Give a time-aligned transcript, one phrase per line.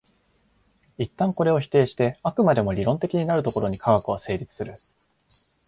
[0.97, 4.73] 一旦これを否定して飽くまでも理論的になるところに科学は成立する。